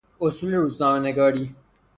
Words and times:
اصول 0.19 0.53
روزنامه 0.53 0.99
نگاری 0.99 1.55